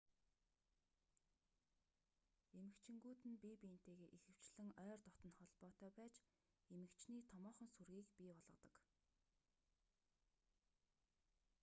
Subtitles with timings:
[2.57, 6.15] эмэгчингүүд нь бие биентэйгээ ихэвчлэн ойр дотно холбоотой байж
[6.73, 8.75] эмэгчний томоохон сүргийг бий болгодог